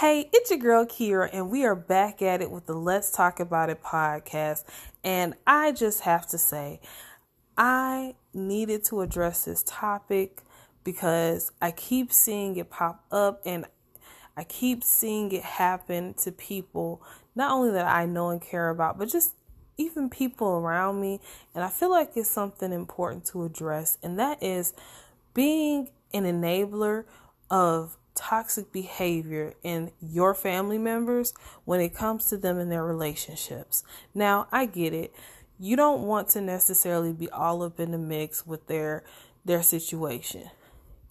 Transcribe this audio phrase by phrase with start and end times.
[0.00, 3.40] Hey, it's your girl Kira, and we are back at it with the Let's Talk
[3.40, 4.62] About It podcast.
[5.02, 6.80] And I just have to say,
[7.56, 10.42] I needed to address this topic
[10.84, 13.64] because I keep seeing it pop up and
[14.36, 17.00] I keep seeing it happen to people,
[17.34, 19.32] not only that I know and care about, but just
[19.78, 21.20] even people around me.
[21.54, 24.74] And I feel like it's something important to address, and that is
[25.32, 27.06] being an enabler
[27.50, 31.32] of toxic behavior in your family members
[31.64, 33.84] when it comes to them and their relationships.
[34.14, 35.14] Now, I get it.
[35.58, 39.04] You don't want to necessarily be all up in the mix with their
[39.44, 40.50] their situation.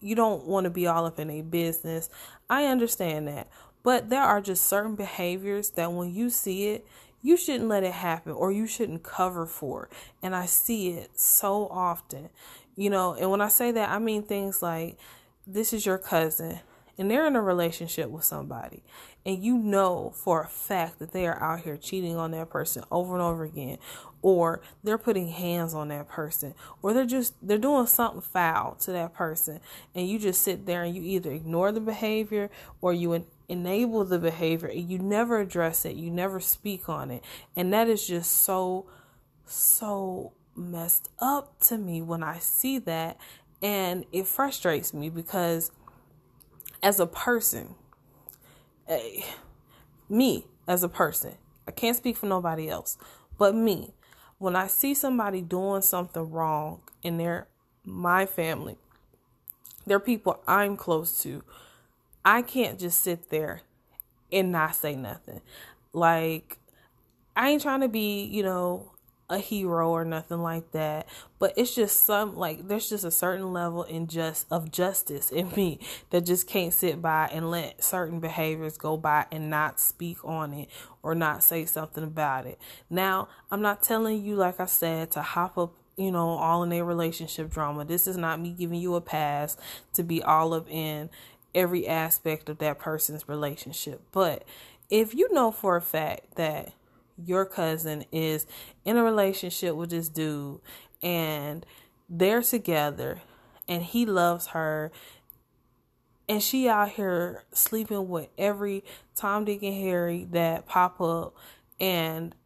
[0.00, 2.08] You don't want to be all up in a business.
[2.48, 3.48] I understand that.
[3.82, 6.86] But there are just certain behaviors that when you see it,
[7.22, 9.84] you shouldn't let it happen or you shouldn't cover for.
[9.84, 9.90] It.
[10.22, 12.30] And I see it so often.
[12.76, 14.96] You know, and when I say that, I mean things like
[15.46, 16.60] this is your cousin
[17.00, 18.82] and they're in a relationship with somebody
[19.24, 22.84] and you know for a fact that they are out here cheating on that person
[22.90, 23.78] over and over again
[24.20, 28.92] or they're putting hands on that person or they're just they're doing something foul to
[28.92, 29.60] that person
[29.94, 32.50] and you just sit there and you either ignore the behavior
[32.82, 37.10] or you en- enable the behavior and you never address it you never speak on
[37.10, 37.24] it.
[37.56, 38.84] And that is just so
[39.46, 43.16] so messed up to me when i see that
[43.62, 45.70] and it frustrates me because
[46.82, 47.74] as a person,
[48.86, 49.24] hey,
[50.08, 51.34] me as a person,
[51.66, 52.96] I can't speak for nobody else,
[53.38, 53.94] but me,
[54.38, 57.46] when I see somebody doing something wrong in their
[57.84, 58.76] my family,
[59.86, 61.42] they're people I'm close to,
[62.24, 63.62] I can't just sit there
[64.32, 65.40] and not say nothing.
[65.92, 66.58] Like
[67.36, 68.92] I ain't trying to be, you know,
[69.30, 71.08] a hero or nothing like that.
[71.38, 75.50] But it's just some like there's just a certain level in just of justice in
[75.56, 75.78] me
[76.10, 80.52] that just can't sit by and let certain behaviors go by and not speak on
[80.52, 80.68] it
[81.02, 82.58] or not say something about it.
[82.90, 86.72] Now i'm not telling you like i said to hop up you know all in
[86.72, 87.84] a relationship drama.
[87.84, 89.56] This is not me giving you a pass
[89.94, 91.10] to be all up in
[91.54, 94.02] every aspect of that person's relationship.
[94.12, 94.44] But
[94.88, 96.72] if you know for a fact that
[97.26, 98.46] your cousin is
[98.84, 100.60] in a relationship with this dude
[101.02, 101.64] and
[102.08, 103.22] they're together
[103.68, 104.90] and he loves her
[106.30, 108.84] and she out here sleeping with every
[109.16, 111.34] Tom, Dick, and Harry that pop up
[111.80, 112.36] and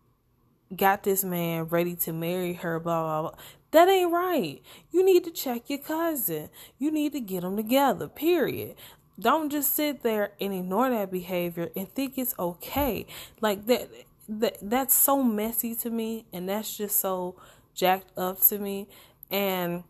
[0.74, 3.40] got this man ready to marry her, blah, blah, blah.
[3.72, 4.62] That ain't right.
[4.90, 6.48] You need to check your cousin.
[6.78, 8.76] You need to get them together, period.
[9.20, 13.06] Don't just sit there and ignore that behavior and think it's okay.
[13.42, 13.90] Like that
[14.28, 17.36] that that's so messy to me and that's just so
[17.74, 18.88] jacked up to me
[19.30, 19.84] and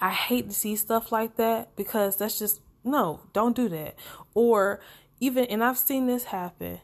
[0.00, 3.96] I hate to see stuff like that because that's just no, don't do that.
[4.34, 4.80] Or
[5.20, 6.80] even and I've seen this happen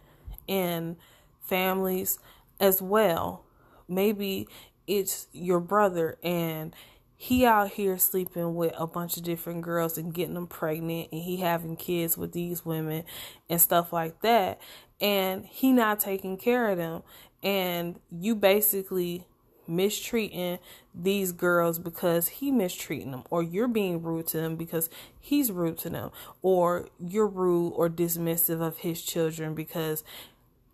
[0.47, 0.97] in
[1.41, 2.19] families
[2.61, 3.45] as well.
[3.89, 4.49] Maybe
[4.87, 6.75] it's your brother and
[7.17, 11.23] he out here sleeping with a bunch of different girls and getting them pregnant and
[11.23, 13.05] he having kids with these women
[13.49, 14.61] and stuff like that
[15.05, 17.03] and he not taking care of them.
[17.43, 19.27] And you basically
[19.69, 20.59] mistreating
[20.95, 24.89] these girls because he mistreating them or you're being rude to them because
[25.21, 26.11] he's rude to them
[26.41, 30.03] or you're rude or dismissive of his children because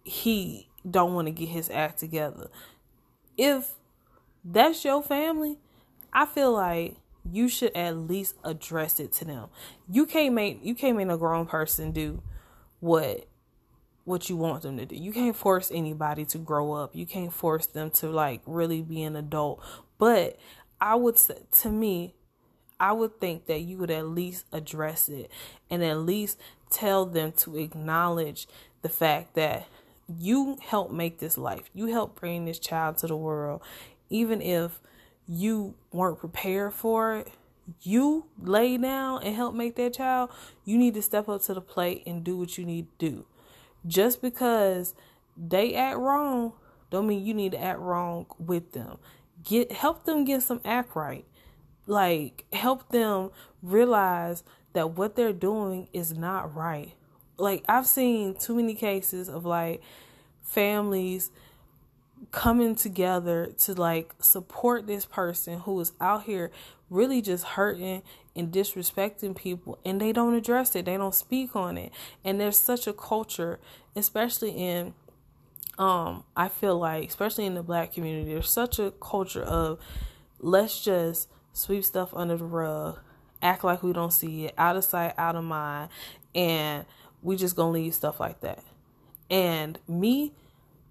[0.04, 2.48] he don't want to get his act together.
[3.36, 3.72] If
[4.42, 5.58] that's your family
[6.14, 6.96] i feel like
[7.30, 9.48] you should at least address it to them.
[9.88, 12.22] You can't make you can't make a grown person do
[12.80, 13.26] what
[14.04, 14.96] what you want them to do.
[14.96, 16.94] You can't force anybody to grow up.
[16.94, 19.62] You can't force them to like really be an adult.
[19.98, 20.38] But
[20.80, 22.14] I would say to me,
[22.78, 25.30] I would think that you would at least address it
[25.68, 26.40] and at least
[26.70, 28.48] tell them to acknowledge
[28.80, 29.66] the fact that
[30.08, 31.70] you help make this life.
[31.74, 33.60] You help bring this child to the world.
[34.08, 34.80] Even if
[35.28, 37.28] you weren't prepared for it,
[37.82, 40.30] you lay down and help make that child,
[40.64, 43.26] you need to step up to the plate and do what you need to do
[43.86, 44.94] just because
[45.36, 46.52] they act wrong
[46.90, 48.98] don't mean you need to act wrong with them.
[49.44, 51.24] Get help them get some act right.
[51.86, 53.30] Like help them
[53.62, 54.42] realize
[54.72, 56.92] that what they're doing is not right.
[57.38, 59.80] Like i've seen too many cases of like
[60.42, 61.30] families
[62.32, 66.50] coming together to like support this person who is out here
[66.90, 68.02] really just hurting
[68.36, 71.92] and disrespecting people and they don't address it they don't speak on it
[72.24, 73.58] and there's such a culture
[73.96, 74.94] especially in
[75.78, 79.78] um i feel like especially in the black community there's such a culture of
[80.38, 82.98] let's just sweep stuff under the rug
[83.42, 85.90] act like we don't see it out of sight out of mind
[86.34, 86.84] and
[87.22, 88.62] we just gonna leave stuff like that.
[89.28, 90.32] And me,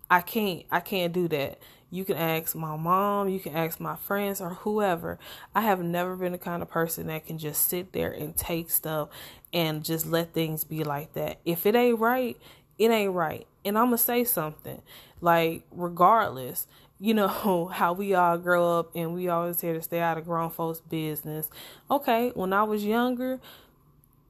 [0.09, 1.59] I can't I can't do that.
[1.91, 5.17] You can ask my mom, you can ask my friends or whoever.
[5.55, 8.69] I have never been the kind of person that can just sit there and take
[8.69, 9.09] stuff
[9.51, 11.39] and just let things be like that.
[11.45, 12.37] If it ain't right,
[12.77, 13.47] it ain't right.
[13.65, 14.81] And I'm going to say something.
[15.19, 16.67] Like, regardless,
[16.99, 20.25] you know, how we all grow up and we always here to stay out of
[20.25, 21.49] grown folks' business.
[21.89, 23.39] Okay, when I was younger,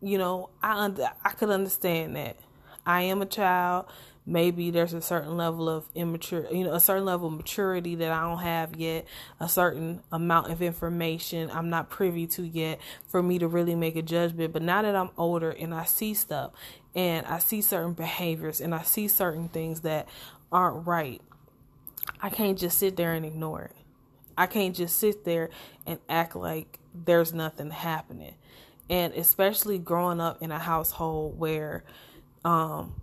[0.01, 2.37] you know, I under, I could understand that.
[2.85, 3.85] I am a child
[4.29, 8.11] maybe there's a certain level of immature you know a certain level of maturity that
[8.11, 9.05] i don't have yet
[9.39, 13.95] a certain amount of information i'm not privy to yet for me to really make
[13.95, 14.53] a judgment.
[14.53, 16.51] But now that i'm older and i see stuff
[16.93, 20.07] and i see certain behaviors and i see certain things that
[20.51, 21.21] aren't right
[22.21, 23.75] i can't just sit there and ignore it.
[24.39, 25.49] I can't just sit there
[25.85, 28.35] and act like there's nothing happening.
[28.89, 31.83] And especially growing up in a household where
[32.45, 33.01] um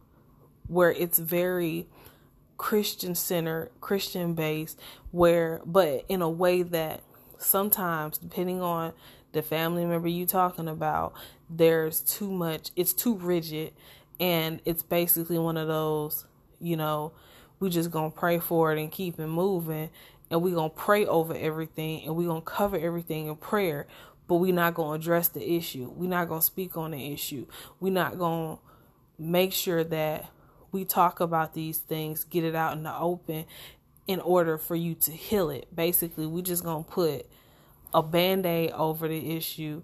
[0.68, 1.86] where it's very
[2.56, 4.80] Christian centered, Christian based,
[5.10, 7.02] where, but in a way that
[7.38, 8.92] sometimes, depending on
[9.32, 11.12] the family member you're talking about,
[11.50, 13.72] there's too much, it's too rigid,
[14.18, 16.24] and it's basically one of those,
[16.60, 17.12] you know,
[17.60, 19.90] we just gonna pray for it and keep it moving,
[20.30, 23.86] and we gonna pray over everything, and we gonna cover everything in prayer,
[24.26, 25.92] but we not gonna address the issue.
[25.94, 27.46] we not gonna speak on the issue.
[27.80, 28.58] we not gonna
[29.18, 30.30] make sure that
[30.72, 33.46] we talk about these things, get it out in the open
[34.06, 35.74] in order for you to heal it.
[35.74, 37.26] Basically, we just going to put
[37.92, 39.82] a band-aid over the issue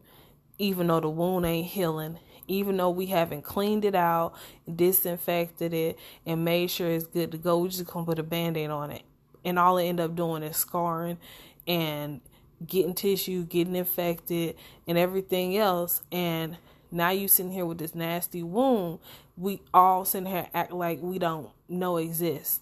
[0.59, 4.35] even though the wound ain't healing, even though we haven't cleaned it out,
[4.73, 8.71] disinfected it, and made sure it's good to go, we just gonna put a band-aid
[8.71, 9.03] on it.
[9.45, 11.19] And all it end up doing is scarring
[11.67, 12.21] and
[12.65, 14.55] getting tissue, getting infected,
[14.87, 16.03] and everything else.
[16.13, 16.59] And
[16.93, 18.99] now you sitting here with this nasty wound
[19.37, 22.61] we all sitting here act like we don't know exists.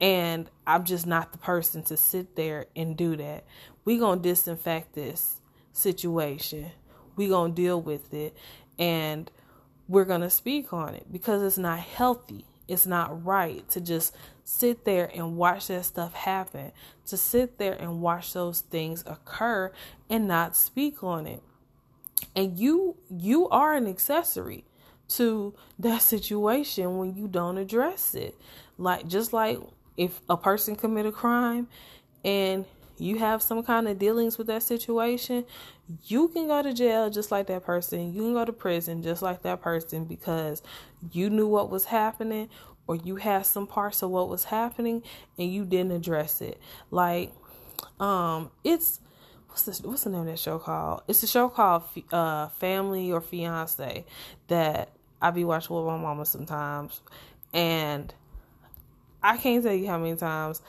[0.00, 3.44] And I'm just not the person to sit there and do that.
[3.84, 5.40] we to disinfect this
[5.72, 6.72] situation.
[7.16, 8.36] we to deal with it.
[8.78, 9.30] And
[9.88, 12.46] we're to speak on it because it's not healthy.
[12.66, 14.14] It's not right to just
[14.44, 16.72] sit there and watch that stuff happen,
[17.06, 19.72] to sit there and watch those things occur
[20.08, 21.42] and not speak on it.
[22.34, 24.64] And you you are an accessory
[25.08, 28.36] to that situation when you don't address it.
[28.78, 29.58] Like just like
[29.96, 31.68] if a person commit a crime
[32.24, 32.64] and
[32.98, 35.44] you have some kind of dealings with that situation,
[36.04, 38.14] you can go to jail just like that person.
[38.14, 40.62] You can go to prison just like that person because
[41.10, 42.48] you knew what was happening
[42.86, 45.02] or you had some parts of what was happening
[45.38, 46.60] and you didn't address it.
[46.90, 47.32] Like
[48.00, 49.00] um it's
[49.52, 51.02] what's this what's the name of that show called?
[51.06, 54.06] It's a show called uh Family or Fiance
[54.48, 54.88] that
[55.20, 57.00] I be watching with my mama sometimes,
[57.52, 58.12] and
[59.22, 60.62] I can't tell you how many times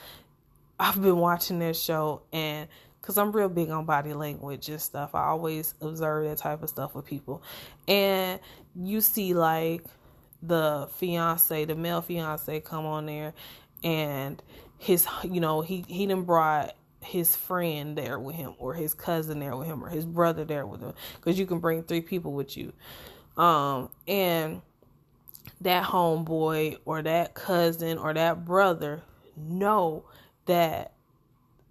[0.78, 2.68] I've been watching this show and
[3.00, 5.14] because I'm real big on body language and stuff.
[5.14, 7.42] I always observe that type of stuff with people.
[7.88, 8.38] And
[8.76, 9.82] you see like
[10.42, 13.32] the fiance, the male fiance come on there
[13.82, 14.42] and
[14.78, 16.74] his you know, he he done brought
[17.14, 20.66] his friend there with him or his cousin there with him or his brother there
[20.66, 22.72] with him because you can bring three people with you.
[23.36, 24.62] Um, and
[25.60, 29.02] that homeboy or that cousin or that brother
[29.36, 30.06] know
[30.46, 30.94] that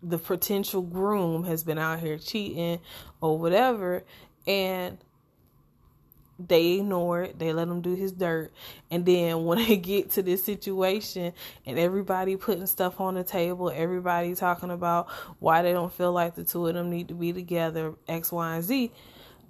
[0.01, 2.79] the potential groom has been out here cheating
[3.19, 4.05] or whatever
[4.47, 4.97] and
[6.39, 7.39] they ignore it.
[7.39, 8.51] They let him do his dirt.
[8.89, 11.33] And then when they get to this situation
[11.65, 15.09] and everybody putting stuff on the table everybody talking about
[15.39, 18.55] why they don't feel like the two of them need to be together x y
[18.55, 18.91] and z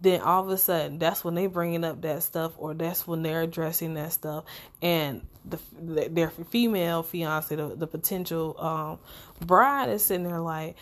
[0.02, 3.24] then all of a sudden that's when they bringing up that stuff or that's when
[3.24, 4.44] they're addressing that stuff.
[4.82, 9.00] And the, their female fiance the, the potential um,
[9.46, 10.76] bride is sitting there like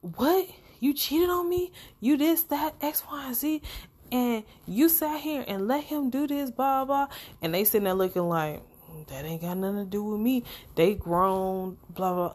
[0.00, 0.48] what?
[0.78, 1.72] You cheated on me?
[2.00, 3.62] You this that x y and z
[4.12, 7.08] and you sat here and let him do this blah blah
[7.42, 8.62] and they sitting there looking like
[9.08, 10.42] that ain't got nothing to do with me
[10.74, 12.32] they grown blah blah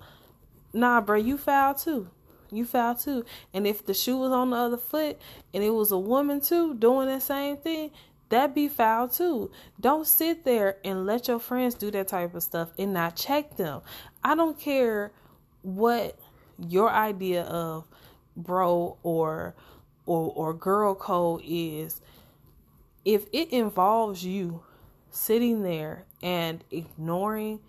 [0.74, 2.10] nah bro you foul too
[2.52, 3.26] you foul too.
[3.54, 5.18] And if the shoe was on the other foot
[5.54, 7.92] and it was a woman too doing the same thing,
[8.30, 9.52] that be foul too.
[9.80, 13.58] Don't sit there and let your friends do that type of stuff and not check
[13.58, 13.82] them.
[14.24, 15.12] I don't care
[15.62, 16.18] what
[16.58, 17.86] your idea of
[18.36, 19.56] bro or
[20.06, 22.02] or or girl code is.
[23.04, 24.64] If it involves you
[25.10, 27.60] sitting there and ignoring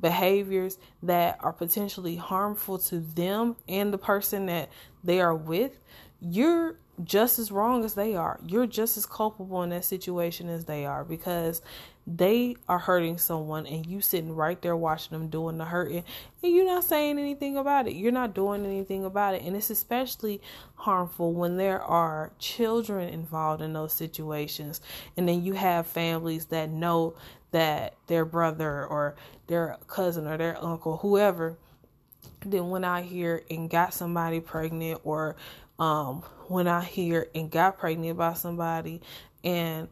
[0.00, 4.70] behaviors that are potentially harmful to them and the person that
[5.04, 5.78] they are with,
[6.20, 8.40] you're just as wrong as they are.
[8.46, 11.62] You're just as culpable in that situation as they are because
[12.06, 16.02] they are hurting someone and you sitting right there watching them doing the hurting
[16.42, 17.94] and you're not saying anything about it.
[17.94, 19.42] You're not doing anything about it.
[19.42, 20.40] And it's especially
[20.74, 24.80] harmful when there are children involved in those situations.
[25.16, 27.14] And then you have families that know
[27.52, 29.16] that their brother or
[29.46, 31.58] their cousin or their uncle, whoever,
[32.44, 35.36] then went out here and got somebody pregnant or
[35.80, 39.00] um, went out here and got pregnant by somebody
[39.42, 39.88] and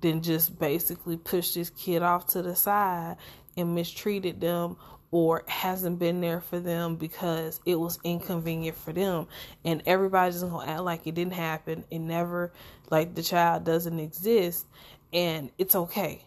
[0.00, 3.16] then just basically pushed this kid off to the side
[3.56, 4.76] and mistreated them
[5.10, 9.26] or hasn't been there for them because it was inconvenient for them.
[9.64, 12.52] And everybody's gonna act like it didn't happen it never
[12.90, 14.66] like the child doesn't exist.
[15.12, 16.24] And it's okay.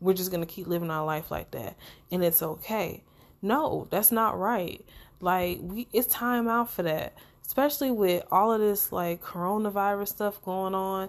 [0.00, 1.76] We're just gonna keep living our life like that.
[2.10, 3.02] And it's okay.
[3.40, 4.84] No that's not right.
[5.20, 7.14] Like we it's time out for that
[7.48, 11.08] especially with all of this like coronavirus stuff going on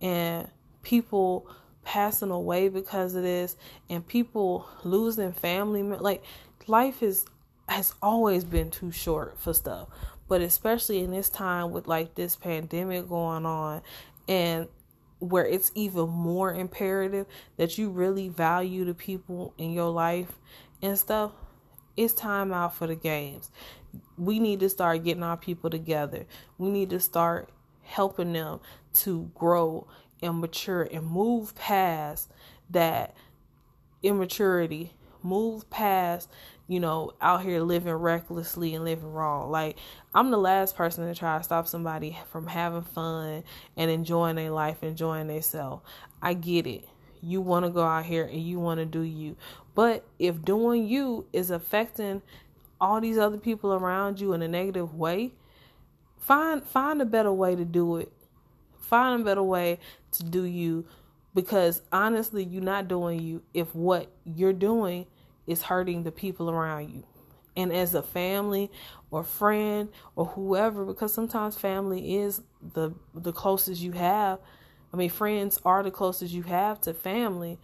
[0.00, 0.48] and
[0.84, 1.50] people
[1.84, 3.56] passing away because of this
[3.88, 6.22] and people losing family like
[6.68, 7.26] life is
[7.68, 9.88] has always been too short for stuff.
[10.28, 13.82] But especially in this time with like this pandemic going on
[14.28, 14.68] and
[15.18, 20.38] where it's even more imperative that you really value the people in your life
[20.80, 21.32] and stuff
[21.96, 23.50] it's time out for the games
[24.16, 26.26] we need to start getting our people together
[26.58, 27.50] we need to start
[27.82, 28.60] helping them
[28.92, 29.86] to grow
[30.22, 32.30] and mature and move past
[32.70, 33.14] that
[34.02, 34.92] immaturity,
[35.22, 36.30] move past,
[36.68, 39.50] you know, out here living recklessly and living wrong.
[39.50, 39.76] Like,
[40.14, 43.44] I'm the last person to try to stop somebody from having fun
[43.76, 45.84] and enjoying their life, enjoying themselves.
[46.22, 46.84] I get it.
[47.22, 49.36] You want to go out here and you want to do you.
[49.74, 52.22] But if doing you is affecting
[52.80, 55.32] all these other people around you in a negative way,
[56.18, 58.12] find find a better way to do it
[58.90, 59.78] Find a better way
[60.10, 60.84] to do you
[61.32, 65.06] because honestly, you're not doing you if what you're doing
[65.46, 67.04] is hurting the people around you.
[67.56, 68.68] And as a family
[69.12, 72.42] or friend or whoever, because sometimes family is
[72.74, 74.40] the the closest you have.
[74.92, 77.60] I mean, friends are the closest you have to family.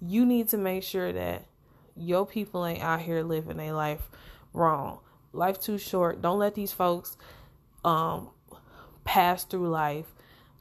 [0.00, 1.46] You need to make sure that
[1.96, 4.08] your people ain't out here living a life
[4.52, 5.00] wrong.
[5.32, 6.22] Life too short.
[6.22, 7.16] Don't let these folks
[7.84, 8.30] um
[9.04, 10.06] pass through life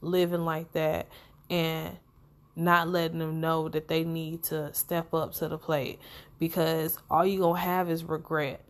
[0.02, 1.08] living like that
[1.50, 1.98] and
[2.56, 6.00] not letting them know that they need to step up to the plate
[6.40, 8.64] because all you gonna have is regret.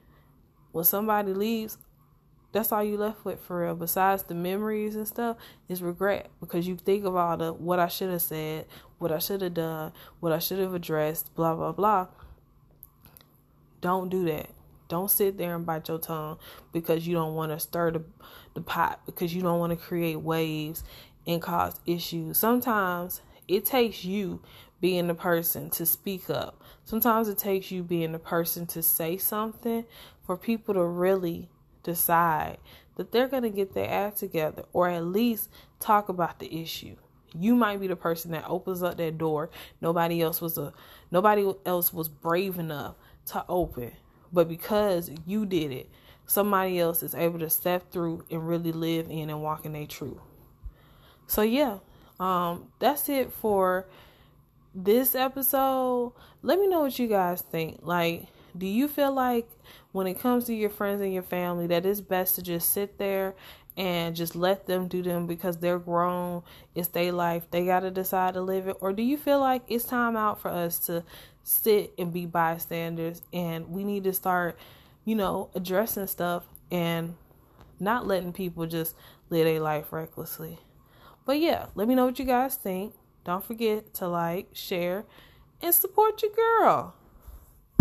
[0.72, 1.78] When somebody leaves,
[2.52, 3.76] that's all you left with for real.
[3.76, 7.88] Besides the memories and stuff, is regret because you think of all the what I
[7.88, 8.66] should have said,
[8.98, 12.08] what I should have done, what I should have addressed, blah blah blah.
[13.82, 14.50] Don't do that.
[14.90, 16.40] Don't sit there and bite your tongue
[16.74, 18.04] because you don't want to stir the,
[18.56, 20.84] the pot because you don't want to create waves
[21.26, 22.38] and cause issues.
[22.38, 24.42] Sometimes it takes you
[24.82, 26.62] being the person to speak up.
[26.86, 29.86] Sometimes it takes you being the person to say something
[30.24, 31.50] for people to really
[31.84, 32.58] decide
[32.96, 36.96] that they're going to get their act together or at least talk about the issue.
[37.38, 39.52] You might be the person that opens up that door.
[39.82, 40.74] Nobody else was a
[41.12, 42.96] nobody else was brave enough
[43.28, 43.92] to open.
[44.32, 45.90] But because you did it,
[46.26, 49.88] somebody else is able to step through and really live in and walk in their
[49.88, 50.20] truth.
[51.28, 51.80] So yeah,
[52.20, 53.88] um, that's it for
[54.74, 56.14] this episode.
[56.42, 57.80] Let me know what you guys think.
[57.82, 59.48] Like, do you feel like
[59.92, 62.98] when it comes to your friends and your family that it's best to just sit
[62.98, 63.36] there
[63.78, 66.44] and just let them do them because they're grown,
[66.76, 68.76] it's their life, they got to decide to live it?
[68.82, 71.04] Or do you feel like it's time out for us to
[71.50, 74.58] sit and be bystanders and we need to start,
[75.04, 77.16] you know, addressing stuff and
[77.80, 78.96] not letting people just
[79.32, 80.60] live their life recklessly?
[81.26, 82.94] But yeah, let me know what you guys think.
[83.24, 85.06] Don't forget to like, share,
[85.62, 86.94] and support your girl.